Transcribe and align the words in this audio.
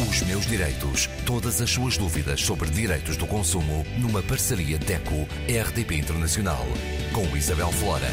Os 0.00 0.22
meus 0.22 0.46
direitos. 0.46 1.06
Todas 1.26 1.60
as 1.60 1.70
suas 1.70 1.98
dúvidas 1.98 2.40
sobre 2.40 2.70
direitos 2.70 3.14
do 3.18 3.26
consumo 3.26 3.84
numa 4.00 4.22
parceria 4.22 4.78
DECO-RDP 4.78 5.96
Internacional. 5.96 6.64
Com 7.12 7.36
Isabel 7.36 7.70
Flora. 7.72 8.08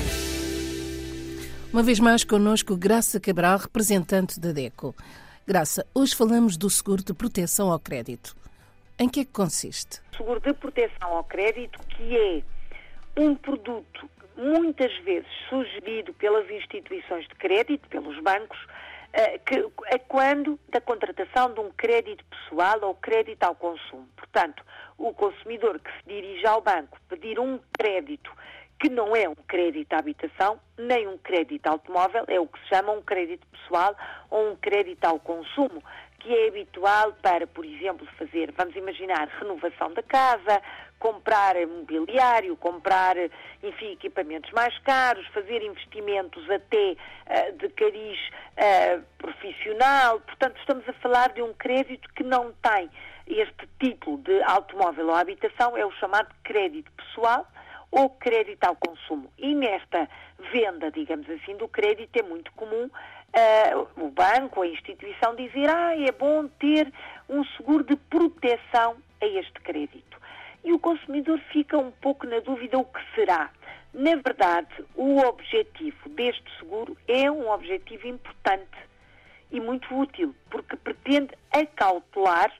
Uma 1.72 1.82
vez 1.82 2.00
mais 2.02 2.26
connosco 2.26 2.76
Graça 2.76 3.18
Cabral, 3.18 3.60
representante 3.60 4.42
da 4.42 4.52
DECO. 4.52 4.94
Graça, 5.48 5.88
hoje 5.96 6.14
falamos 6.14 6.58
do 6.58 6.70
seguro 6.70 7.02
de 7.02 7.14
proteção 7.14 7.72
ao 7.72 7.80
crédito. 7.80 8.36
Em 9.00 9.08
que 9.08 9.22
é 9.22 9.26
que 9.26 9.32
consiste? 9.32 10.02
Seguro 10.18 10.42
de 10.42 10.54
proteção 10.54 11.14
ao 11.14 11.24
crédito, 11.24 11.80
que 11.88 12.18
é 12.18 12.44
um 13.18 13.36
produto 13.36 14.10
muitas 14.36 14.96
vezes 15.06 15.30
sugerido 15.50 16.14
pelas 16.14 16.50
instituições 16.50 17.26
de 17.28 17.36
crédito, 17.36 17.88
pelos 17.88 18.22
bancos, 18.22 18.60
que 19.46 19.72
é 19.88 19.98
quando 19.98 20.60
da 20.70 20.80
contratação 20.80 21.54
de 21.54 21.60
um 21.60 21.72
crédito 21.72 22.24
pessoal 22.26 22.80
ou 22.84 22.96
crédito 22.96 23.44
ao 23.44 23.56
consumo. 23.56 24.08
Portanto, 24.16 24.64
o 24.98 25.14
consumidor 25.14 25.80
que 25.80 25.92
se 25.92 26.04
dirige 26.08 26.46
ao 26.46 26.62
banco 26.62 27.00
pedir 27.10 27.40
um 27.40 27.60
crédito 27.78 28.32
que 28.80 28.90
não 28.90 29.14
é 29.14 29.28
um 29.28 29.36
crédito 29.36 29.92
à 29.94 29.98
habitação, 29.98 30.58
nem 30.78 31.06
um 31.06 31.18
crédito 31.18 31.68
automóvel, 31.68 32.24
é 32.28 32.40
o 32.40 32.48
que 32.48 32.60
se 32.62 32.68
chama 32.70 32.94
um 32.94 33.02
crédito 33.02 33.46
pessoal 33.48 33.94
ou 34.30 34.52
um 34.52 34.56
crédito 34.56 35.04
ao 35.04 35.20
consumo, 35.20 35.84
que 36.20 36.34
é 36.34 36.48
habitual 36.50 37.14
para, 37.22 37.48
por 37.48 37.66
exemplo, 37.66 38.08
fazer, 38.18 38.52
vamos 38.52 38.76
imaginar, 38.76 39.28
renovação 39.40 39.94
da 39.94 40.04
casa, 40.04 40.62
comprar 41.00 41.56
mobiliário, 41.66 42.56
comprar, 42.58 43.16
enfim, 43.64 43.94
equipamentos 43.94 44.52
mais 44.52 44.78
caros, 44.80 45.26
fazer 45.28 45.64
investimentos 45.64 46.48
até 46.50 46.96
uh, 46.96 47.58
de 47.58 47.70
cariz 47.70 48.20
uh, 48.30 49.04
profissional. 49.18 50.20
Portanto, 50.20 50.58
estamos 50.60 50.88
a 50.88 50.94
falar 50.94 51.32
de 51.34 51.42
um 51.42 51.54
crédito 51.54 52.08
que 52.14 52.24
não 52.24 52.52
tem 52.62 52.90
este 53.26 53.68
título 53.80 54.18
de 54.18 54.42
automóvel 54.44 55.08
ou 55.08 55.16
habitação, 55.16 55.78
é 55.78 55.86
o 55.86 55.92
chamado 55.94 56.30
crédito 56.44 56.92
pessoal 56.92 57.48
ou 57.92 58.10
crédito 58.10 58.64
ao 58.66 58.76
consumo. 58.76 59.32
E 59.38 59.56
nesta 59.56 60.08
venda, 60.52 60.92
digamos 60.92 61.30
assim, 61.30 61.56
do 61.58 61.68
crédito 61.68 62.16
é 62.18 62.24
muito 62.24 62.52
comum 62.54 62.90
uh, 63.36 64.04
o 64.06 64.10
banco, 64.10 64.62
a 64.62 64.68
instituição 64.68 65.36
dizer 65.36 65.70
ah, 65.70 65.96
é 65.96 66.12
bom 66.12 66.48
ter 66.48 66.92
um 67.28 67.44
seguro 67.58 67.84
de 67.84 67.96
proteção 67.96 68.98
a 69.22 69.26
este 69.26 69.60
crédito 69.62 70.20
e 70.64 70.74
o 70.74 70.80
consumidor 70.80 71.40
fica 71.52 71.78
um 71.78 71.92
pouco 71.92 72.26
na 72.26 72.40
dúvida 72.40 72.78
o 72.78 72.86
que 72.86 73.00
será. 73.16 73.50
Na 73.94 74.16
verdade, 74.16 74.86
o 74.96 75.20
objetivo 75.20 76.10
deste 76.10 76.44
seguro 76.60 76.96
é 77.08 77.30
um 77.32 77.50
objetivo 77.50 78.08
importante 78.08 78.78
e 79.52 79.60
muito 79.60 79.94
útil, 79.96 80.36
porque 80.50 80.76
pretende 80.76 81.34
acautelar 81.52 82.54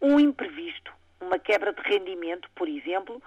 um 0.00 0.18
imprevisto, 0.18 0.92
uma 1.20 1.38
quebra 1.38 1.72
de 1.72 1.80
rendimento, 1.82 2.50
por 2.54 2.68
exemplo, 2.68 3.22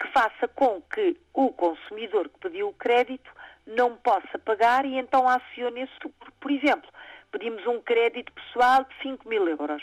que 0.00 0.06
faça 0.08 0.46
com 0.48 0.80
que 0.82 1.16
o 1.34 1.52
consumidor 1.52 2.28
que 2.28 2.38
pediu 2.38 2.68
o 2.68 2.74
crédito 2.74 3.30
não 3.66 3.96
possa 3.96 4.38
pagar 4.38 4.84
e 4.84 4.96
então 4.96 5.28
acione 5.28 5.82
esse 5.82 5.92
seguro. 5.94 6.32
Por 6.40 6.50
exemplo, 6.50 6.90
pedimos 7.30 7.66
um 7.66 7.80
crédito 7.80 8.32
pessoal 8.32 8.84
de 8.84 9.02
5 9.02 9.28
mil 9.28 9.48
euros 9.48 9.82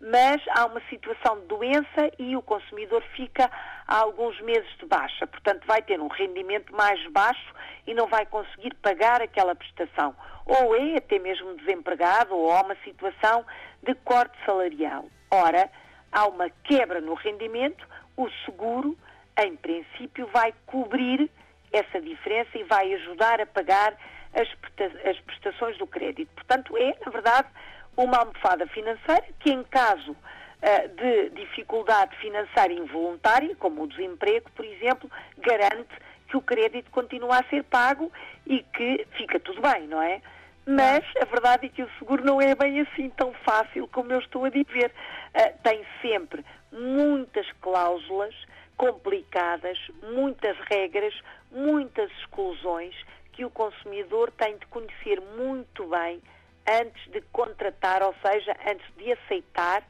mas 0.00 0.40
há 0.56 0.64
uma 0.64 0.80
situação 0.88 1.40
de 1.40 1.46
doença 1.46 2.10
e 2.18 2.34
o 2.34 2.40
consumidor 2.40 3.02
fica 3.14 3.50
há 3.86 3.98
alguns 3.98 4.40
meses 4.40 4.68
de 4.78 4.86
baixa. 4.86 5.26
Portanto, 5.26 5.66
vai 5.66 5.82
ter 5.82 6.00
um 6.00 6.08
rendimento 6.08 6.74
mais 6.74 7.06
baixo 7.10 7.54
e 7.86 7.92
não 7.92 8.06
vai 8.06 8.24
conseguir 8.24 8.74
pagar 8.76 9.20
aquela 9.20 9.54
prestação. 9.54 10.14
Ou 10.46 10.74
é 10.74 10.96
até 10.96 11.18
mesmo 11.18 11.54
desempregado 11.56 12.34
ou 12.34 12.50
há 12.50 12.62
uma 12.62 12.76
situação 12.76 13.44
de 13.82 13.94
corte 13.96 14.36
salarial. 14.46 15.04
Ora, 15.30 15.70
há 16.10 16.26
uma 16.26 16.48
quebra 16.64 17.00
no 17.00 17.14
rendimento, 17.14 17.86
o 18.16 18.28
seguro, 18.46 18.96
em 19.38 19.54
princípio, 19.56 20.26
vai 20.32 20.54
cobrir 20.64 21.30
essa 21.72 22.00
diferença 22.00 22.50
e 22.58 22.64
vai 22.64 22.92
ajudar 22.94 23.40
a 23.40 23.46
pagar 23.46 23.96
as 24.34 25.18
prestações 25.20 25.76
do 25.78 25.86
crédito. 25.86 26.30
Portanto, 26.34 26.76
é, 26.76 26.94
na 27.04 27.10
verdade, 27.10 27.48
uma 27.96 28.18
almofada 28.18 28.66
financeira 28.68 29.24
que, 29.40 29.50
em 29.50 29.62
caso 29.64 30.12
uh, 30.12 30.88
de 30.96 31.30
dificuldade 31.30 32.16
financeira 32.16 32.72
involuntária, 32.72 33.54
como 33.56 33.82
o 33.82 33.88
desemprego, 33.88 34.50
por 34.52 34.64
exemplo, 34.64 35.10
garante 35.38 35.94
que 36.28 36.36
o 36.36 36.40
crédito 36.40 36.90
continua 36.90 37.40
a 37.40 37.44
ser 37.44 37.64
pago 37.64 38.10
e 38.46 38.62
que 38.62 39.06
fica 39.16 39.40
tudo 39.40 39.60
bem, 39.60 39.88
não 39.88 40.00
é? 40.00 40.22
Mas 40.64 41.04
a 41.20 41.24
verdade 41.24 41.66
é 41.66 41.68
que 41.68 41.82
o 41.82 41.90
seguro 41.98 42.24
não 42.24 42.40
é 42.40 42.54
bem 42.54 42.80
assim 42.80 43.10
tão 43.10 43.32
fácil 43.44 43.88
como 43.88 44.12
eu 44.12 44.20
estou 44.20 44.44
a 44.44 44.50
dizer. 44.50 44.92
Uh, 45.34 45.58
tem 45.62 45.84
sempre 46.00 46.44
muitas 46.70 47.50
cláusulas 47.60 48.34
complicadas, 48.80 49.76
muitas 50.14 50.56
regras, 50.60 51.12
muitas 51.52 52.10
exclusões 52.12 52.94
que 53.30 53.44
o 53.44 53.50
consumidor 53.50 54.32
tem 54.32 54.56
de 54.56 54.64
conhecer 54.68 55.20
muito 55.36 55.86
bem 55.86 56.22
antes 56.66 57.12
de 57.12 57.20
contratar, 57.30 58.02
ou 58.02 58.14
seja, 58.22 58.56
antes 58.66 58.86
de 58.96 59.12
aceitar 59.12 59.86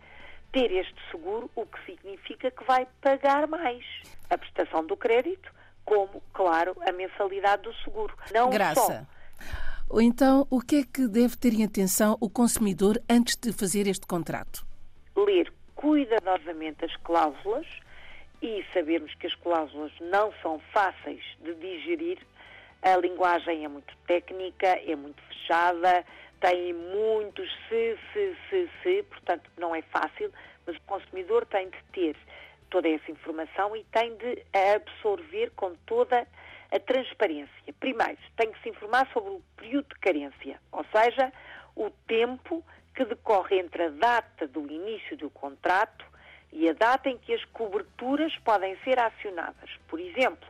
ter 0.51 0.73
este 0.73 0.97
seguro, 1.09 1.49
o 1.55 1.65
que 1.67 1.85
significa 1.87 2.51
que 2.51 2.65
vai 2.65 2.85
pagar 3.01 3.47
mais 3.47 3.85
a 4.29 4.37
prestação 4.37 4.85
do 4.85 4.97
crédito, 4.97 5.53
como, 5.85 6.21
claro, 6.33 6.75
a 6.81 6.91
mensalidade 6.91 7.63
do 7.63 7.75
seguro. 7.85 8.13
Não 8.35 8.51
Graça. 8.51 8.81
Só. 8.81 9.55
Ou 9.89 10.03
então, 10.03 10.49
o 10.51 10.61
que 10.61 10.77
é 10.77 10.83
que 10.83 11.07
deve 11.07 11.37
ter 11.37 11.55
em 11.55 11.65
atenção 11.65 12.17
o 12.21 12.29
consumidor 12.29 13.01
antes 13.09 13.37
de 13.37 13.53
fazer 13.53 13.87
este 13.87 14.05
contrato? 14.05 14.67
Ler 15.17 15.53
cuidadosamente 15.77 16.85
as 16.85 16.97
cláusulas 16.97 17.69
e 18.43 18.65
sabermos 18.73 19.15
que 19.15 19.27
as 19.27 19.35
cláusulas 19.37 19.93
não 20.01 20.33
são 20.43 20.59
fáceis 20.73 21.23
de 21.41 21.55
digerir. 21.55 22.19
A 22.83 22.97
linguagem 22.97 23.65
é 23.65 23.69
muito 23.69 23.95
técnica, 24.07 24.67
é 24.67 24.97
muito 24.97 25.23
fechada, 25.25 26.05
tem 26.41 26.73
muitos 26.73 27.51
se, 27.69 27.99
se, 28.13 28.37
se, 28.49 28.71
se, 28.83 29.03
portanto 29.03 29.51
não 29.59 29.75
é 29.75 29.83
fácil, 29.83 30.33
mas 30.67 30.77
o 30.77 30.81
consumidor 30.83 31.45
tem 31.47 31.69
de 31.69 31.83
ter 31.93 32.17
toda 32.71 32.89
essa 32.89 33.11
informação 33.11 33.77
e 33.77 33.85
tem 33.85 34.17
de 34.17 34.43
absorver 34.75 35.51
com 35.57 35.75
toda 35.87 36.27
a 36.73 36.79
transparência. 36.79 37.51
Primeiro, 37.79 38.17
tem 38.37 38.51
que 38.51 38.63
se 38.63 38.71
informar 38.71 39.07
sobre 39.13 39.31
o 39.33 39.43
período 39.57 39.89
de 39.89 40.01
carência, 40.01 40.59
ou 40.73 40.85
seja, 40.85 41.33
o 41.77 41.91
tempo 42.07 42.65
que 42.95 43.05
decorre 43.05 43.59
entre 43.59 43.85
a 43.85 43.89
data 43.91 44.47
do 44.47 44.61
início 44.71 45.17
do 45.17 45.29
contrato 45.31 46.10
e 46.53 46.69
a 46.69 46.73
data 46.73 47.09
em 47.09 47.19
que 47.19 47.33
as 47.33 47.45
coberturas 47.47 48.37
podem 48.39 48.77
ser 48.85 48.99
acionadas. 48.99 49.71
Por 49.89 50.01
exemplo, 50.01 50.49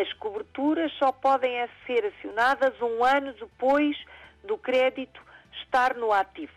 as 0.00 0.12
coberturas 0.14 0.92
só 0.94 1.12
podem 1.12 1.52
ser 1.86 2.04
acionadas 2.06 2.80
um 2.80 3.04
ano 3.04 3.32
depois 3.34 3.96
do 4.44 4.56
crédito 4.58 5.20
estar 5.62 5.94
no 5.94 6.12
ativo. 6.12 6.52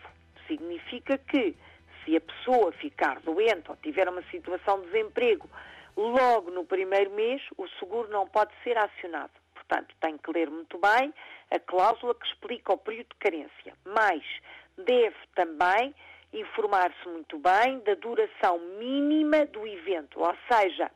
Significa 0.47 1.17
que 1.17 1.55
se 2.03 2.15
a 2.15 2.21
pessoa 2.21 2.71
ficar 2.73 3.19
doente 3.21 3.69
ou 3.69 3.75
tiver 3.77 4.07
uma 4.09 4.23
situação 4.23 4.81
de 4.81 4.87
desemprego 4.87 5.49
logo 5.95 6.51
no 6.51 6.65
primeiro 6.65 7.11
mês, 7.11 7.41
o 7.57 7.67
seguro 7.79 8.09
não 8.09 8.27
pode 8.27 8.51
ser 8.63 8.77
acionado. 8.77 9.31
Portanto, 9.53 9.95
tem 9.99 10.17
que 10.17 10.31
ler 10.31 10.49
muito 10.49 10.79
bem 10.79 11.13
a 11.49 11.59
cláusula 11.59 12.15
que 12.15 12.25
explica 12.27 12.73
o 12.73 12.77
período 12.77 13.07
de 13.09 13.15
carência. 13.15 13.73
Mas 13.85 14.23
deve 14.77 15.15
também 15.35 15.93
informar-se 16.33 17.07
muito 17.07 17.37
bem 17.39 17.79
da 17.79 17.95
duração 17.95 18.59
mínima 18.79 19.45
do 19.45 19.67
evento, 19.67 20.19
ou 20.19 20.35
seja, 20.51 20.89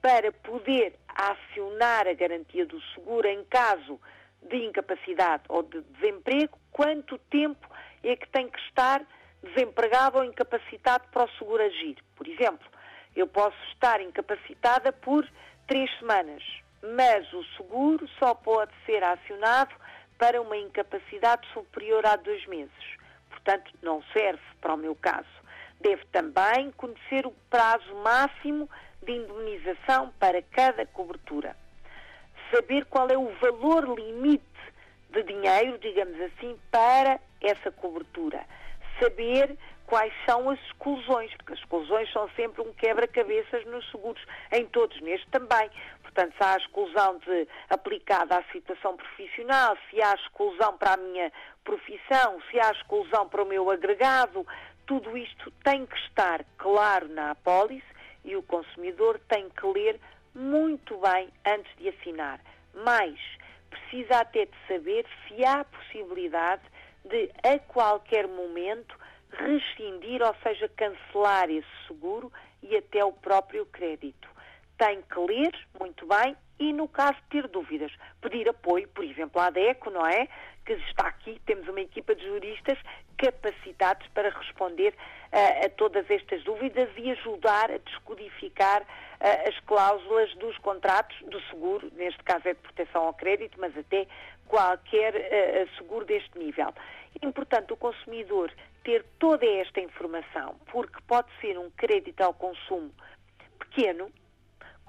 para 0.00 0.32
poder 0.32 0.94
acionar 1.08 2.08
a 2.08 2.14
garantia 2.14 2.66
do 2.66 2.80
seguro 2.94 3.26
em 3.28 3.44
caso 3.44 4.00
de 4.42 4.56
incapacidade 4.56 5.44
ou 5.48 5.62
de 5.62 5.80
desemprego, 5.82 6.58
quanto 6.72 7.18
tempo 7.18 7.68
é 8.02 8.16
que 8.16 8.28
tem 8.30 8.48
que 8.48 8.58
estar 8.60 9.02
desempregado 9.42 10.18
ou 10.18 10.24
incapacitado 10.24 11.04
para 11.12 11.24
o 11.24 11.30
seguro 11.38 11.62
agir. 11.62 11.96
Por 12.16 12.26
exemplo, 12.26 12.66
eu 13.14 13.26
posso 13.26 13.56
estar 13.72 14.00
incapacitada 14.00 14.92
por 14.92 15.28
três 15.66 15.90
semanas, 15.98 16.42
mas 16.96 17.30
o 17.32 17.44
seguro 17.56 18.08
só 18.18 18.34
pode 18.34 18.72
ser 18.84 19.04
acionado 19.04 19.74
para 20.18 20.40
uma 20.40 20.56
incapacidade 20.56 21.46
superior 21.52 22.04
a 22.06 22.16
dois 22.16 22.44
meses. 22.46 23.01
Portanto, 23.44 23.72
não 23.82 24.02
serve 24.12 24.42
para 24.60 24.74
o 24.74 24.76
meu 24.76 24.94
caso. 24.94 25.28
Deve 25.80 26.04
também 26.12 26.70
conhecer 26.72 27.26
o 27.26 27.34
prazo 27.50 27.94
máximo 27.96 28.68
de 29.02 29.12
indemnização 29.12 30.12
para 30.18 30.40
cada 30.42 30.86
cobertura 30.86 31.56
saber 32.52 32.84
qual 32.84 33.08
é 33.08 33.16
o 33.16 33.32
valor 33.40 33.98
limite 33.98 34.44
de 35.10 35.22
dinheiro, 35.22 35.78
digamos 35.78 36.20
assim, 36.20 36.56
para 36.70 37.18
essa 37.40 37.70
cobertura. 37.70 38.44
Saber 39.02 39.58
quais 39.86 40.12
são 40.24 40.48
as 40.48 40.58
exclusões, 40.60 41.34
porque 41.34 41.54
as 41.54 41.58
exclusões 41.58 42.10
são 42.12 42.28
sempre 42.36 42.62
um 42.62 42.72
quebra-cabeças 42.72 43.64
nos 43.66 43.84
seguros, 43.90 44.22
em 44.52 44.64
todos, 44.66 45.00
neste 45.00 45.26
também. 45.28 45.68
Portanto, 46.02 46.34
se 46.36 46.44
há 46.44 46.54
a 46.54 46.56
exclusão 46.58 47.18
de, 47.18 47.48
aplicada 47.68 48.38
à 48.38 48.42
situação 48.52 48.96
profissional, 48.96 49.76
se 49.90 50.00
há 50.00 50.12
a 50.12 50.14
exclusão 50.14 50.78
para 50.78 50.94
a 50.94 50.96
minha 50.96 51.32
profissão, 51.64 52.40
se 52.50 52.60
há 52.60 52.68
a 52.68 52.72
exclusão 52.72 53.28
para 53.28 53.42
o 53.42 53.46
meu 53.46 53.70
agregado, 53.70 54.46
Tudo 54.86 55.16
isto 55.16 55.50
tem 55.64 55.86
que 55.86 55.96
estar 55.98 56.44
claro 56.58 57.08
na 57.08 57.30
apólice 57.30 57.86
e 58.24 58.36
o 58.36 58.42
consumidor 58.42 59.18
tem 59.28 59.48
que 59.50 59.66
ler 59.66 60.00
muito 60.34 60.98
bem 60.98 61.28
antes 61.46 61.74
de 61.76 61.88
assinar. 61.88 62.40
Mais, 62.74 63.18
precisa 63.70 64.20
até 64.20 64.46
de 64.46 64.56
saber 64.66 65.06
se 65.26 65.44
há 65.44 65.64
possibilidade 65.64 66.62
de, 67.04 67.30
a 67.42 67.58
qualquer 67.58 68.26
momento, 68.26 68.98
rescindir, 69.30 70.22
ou 70.22 70.34
seja, 70.42 70.68
cancelar 70.68 71.50
esse 71.50 71.86
seguro 71.86 72.32
e 72.62 72.76
até 72.76 73.04
o 73.04 73.12
próprio 73.12 73.66
crédito. 73.66 74.28
Tem 74.78 75.02
que 75.02 75.18
ler 75.18 75.52
muito 75.78 76.06
bem 76.06 76.36
e, 76.58 76.72
no 76.72 76.88
caso 76.88 77.18
ter 77.30 77.48
dúvidas, 77.48 77.92
pedir 78.20 78.48
apoio, 78.48 78.88
por 78.88 79.04
exemplo, 79.04 79.40
à 79.40 79.50
DECO, 79.50 79.90
não 79.90 80.06
é? 80.06 80.28
Que 80.64 80.74
está 80.74 81.08
aqui, 81.08 81.40
temos 81.44 81.66
uma 81.68 81.80
equipa 81.80 82.14
de 82.14 82.24
juristas 82.24 82.78
capacitados 83.18 84.06
para 84.08 84.30
responder 84.30 84.94
uh, 85.32 85.66
a 85.66 85.68
todas 85.70 86.08
estas 86.10 86.42
dúvidas 86.44 86.88
e 86.96 87.10
ajudar 87.12 87.70
a 87.70 87.78
descodificar 87.78 88.82
uh, 88.82 89.48
as 89.48 89.58
cláusulas 89.60 90.34
dos 90.36 90.56
contratos 90.58 91.16
do 91.28 91.40
seguro, 91.42 91.90
neste 91.94 92.22
caso 92.22 92.48
é 92.48 92.54
de 92.54 92.60
proteção 92.60 93.04
ao 93.06 93.14
crédito, 93.14 93.58
mas 93.60 93.76
até 93.76 94.06
qualquer 94.46 95.14
uh, 95.14 95.76
seguro 95.76 96.04
deste 96.04 96.36
nível. 96.38 96.74
É 97.20 97.26
importante 97.26 97.72
o 97.72 97.76
consumidor 97.76 98.52
ter 98.84 99.04
toda 99.18 99.46
esta 99.46 99.80
informação, 99.80 100.56
porque 100.70 100.98
pode 101.06 101.28
ser 101.40 101.58
um 101.58 101.70
crédito 101.70 102.20
ao 102.20 102.34
consumo 102.34 102.92
pequeno, 103.58 104.10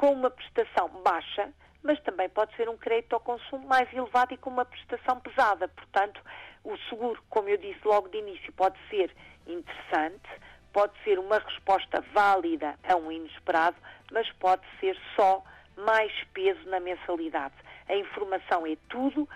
com 0.04 0.12
uma 0.12 0.30
prestação 0.30 0.90
baixa, 1.02 1.50
mas 1.82 1.98
também 2.02 2.28
pode 2.28 2.54
ser 2.58 2.68
um 2.68 2.76
crédito 2.76 3.14
ao 3.14 3.22
consumo 3.22 3.66
mais 3.66 3.88
elevado 3.94 4.34
e 4.34 4.38
com 4.38 4.50
uma 4.50 4.66
prestação 4.66 5.18
pesada. 5.22 5.70
Portanto, 5.70 6.20
o 6.62 6.76
seguro, 6.90 7.24
como 7.30 7.48
eu 7.48 7.56
disse 7.56 7.80
logo 7.86 8.10
de 8.10 8.18
início, 8.18 8.52
pode 8.52 8.78
ser 8.90 9.16
interessante, 9.48 10.28
pode 10.74 10.92
ser 11.06 11.18
uma 11.18 11.40
resposta 11.40 12.04
válida 12.14 12.78
a 12.84 12.98
um 12.98 13.10
inesperado, 13.10 13.78
mas 14.12 14.30
pode 14.34 14.64
ser 14.82 14.98
só 15.16 15.42
mais 15.78 16.12
peso 16.34 16.70
na 16.70 16.82
mensalidade. 16.82 17.56
A 17.88 17.96
informação 17.96 18.68
é 18.68 18.76
tudo. 18.90 19.30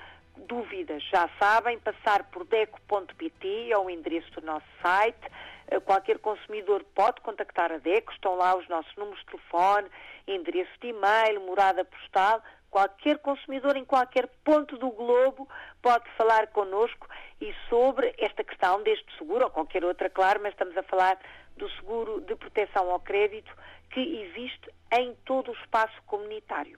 Dúvidas, 0.46 1.04
já 1.04 1.30
sabem, 1.40 1.80
passar 1.80 2.24
por 2.26 2.46
deco.pt, 2.46 3.72
é 3.72 3.78
o 3.78 3.90
endereço 3.90 4.30
do 4.32 4.46
nosso 4.46 4.66
site. 4.82 5.28
Eh, 5.68 5.80
qualquer 5.80 6.20
consumidor 6.20 6.84
pode 6.96 7.22
contactar 7.22 7.72
a 7.72 7.78
DECO, 7.78 8.14
estão 8.14 8.36
lá 8.36 8.56
os 8.56 8.68
nossos 8.70 8.96
números 8.96 9.20
de 9.20 9.26
telefone, 9.26 9.90
endereço 10.28 10.72
de 10.80 10.88
e-mail, 10.88 11.42
morada 11.42 11.84
postal. 11.84 12.42
Qualquer 12.70 13.18
consumidor 13.20 13.76
em 13.76 13.86
qualquer 13.86 14.28
ponto 14.44 14.78
do 14.78 14.90
globo 14.92 15.48
pode 15.82 16.10
falar 16.12 16.48
connosco 16.48 17.08
e 17.42 17.54
sobre 17.70 18.14
esta 18.18 18.44
questão 18.44 18.84
deste 18.84 19.18
seguro, 19.18 19.46
ou 19.46 19.52
qualquer 19.52 19.84
outra, 19.84 20.10
claro, 20.10 20.40
mas 20.42 20.54
estamos 20.54 20.78
a 20.78 20.84
falar 20.84 21.18
do 21.56 21.70
seguro 21.72 22.22
de 22.22 22.36
proteção 22.36 22.92
ao 22.92 23.00
crédito 23.00 23.52
que 23.90 24.00
existe 24.00 24.70
em 24.94 25.16
todo 25.26 25.52
o 25.52 25.56
espaço 25.56 26.02
comunitário. 26.06 26.78